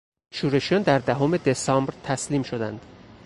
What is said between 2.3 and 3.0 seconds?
شدند.